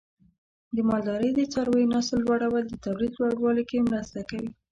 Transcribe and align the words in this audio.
د 0.75 0.77
مالدارۍ 0.89 1.29
د 1.35 1.41
څارویو 1.51 1.91
نسل 1.93 2.19
لوړول 2.27 2.63
د 2.67 2.73
تولید 2.85 3.13
لوړوالي 3.19 3.63
کې 3.69 3.87
مرسته 3.89 4.19
کوي. 4.29 4.49